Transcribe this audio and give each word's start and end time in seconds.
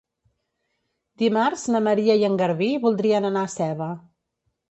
Dimarts 1.23 1.65
na 1.75 1.81
Maria 1.89 2.17
i 2.21 2.25
en 2.29 2.39
Garbí 2.41 2.71
voldrien 2.87 3.27
anar 3.31 3.43
a 3.49 3.53
Seva. 3.59 3.93